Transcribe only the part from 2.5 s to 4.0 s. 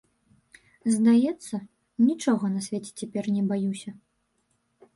на свеце цяпер не баюся.